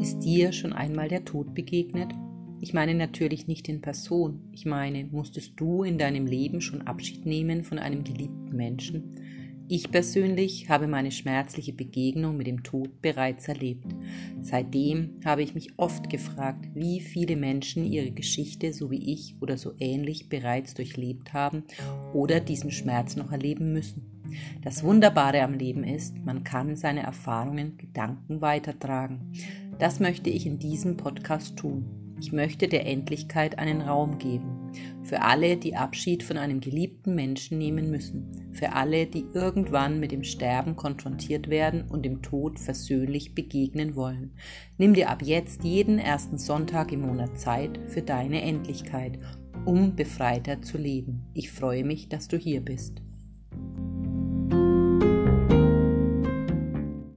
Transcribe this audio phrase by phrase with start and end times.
[0.00, 2.12] Ist dir schon einmal der Tod begegnet?
[2.60, 4.48] Ich meine natürlich nicht in Person.
[4.52, 9.16] Ich meine, musstest du in deinem Leben schon Abschied nehmen von einem geliebten Menschen?
[9.70, 13.94] Ich persönlich habe meine schmerzliche Begegnung mit dem Tod bereits erlebt.
[14.40, 19.58] Seitdem habe ich mich oft gefragt, wie viele Menschen ihre Geschichte so wie ich oder
[19.58, 21.64] so ähnlich bereits durchlebt haben
[22.14, 24.18] oder diesen Schmerz noch erleben müssen.
[24.62, 29.32] Das Wunderbare am Leben ist, man kann seine Erfahrungen, Gedanken weitertragen.
[29.78, 32.16] Das möchte ich in diesem Podcast tun.
[32.20, 34.72] Ich möchte der Endlichkeit einen Raum geben.
[35.04, 38.50] Für alle, die Abschied von einem geliebten Menschen nehmen müssen.
[38.50, 44.32] Für alle, die irgendwann mit dem Sterben konfrontiert werden und dem Tod versöhnlich begegnen wollen.
[44.78, 49.20] Nimm dir ab jetzt jeden ersten Sonntag im Monat Zeit für deine Endlichkeit,
[49.64, 51.26] um befreiter zu leben.
[51.34, 53.00] Ich freue mich, dass du hier bist.